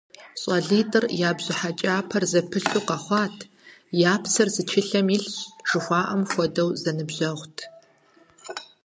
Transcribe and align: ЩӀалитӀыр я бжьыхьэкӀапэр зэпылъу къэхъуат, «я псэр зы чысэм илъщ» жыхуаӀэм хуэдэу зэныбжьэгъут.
ЩӀалитӀыр 0.41 1.05
я 1.27 1.31
бжьыхьэкӀапэр 1.37 2.23
зэпылъу 2.31 2.85
къэхъуат, 2.87 3.35
«я 4.11 4.13
псэр 4.21 4.47
зы 4.55 4.63
чысэм 4.69 5.07
илъщ» 5.15 5.35
жыхуаӀэм 5.69 6.21
хуэдэу 6.31 6.69
зэныбжьэгъут. 6.81 7.57